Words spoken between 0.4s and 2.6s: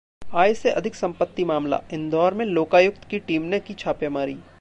आय से अधिक संपत्ति मामला: इंदौर में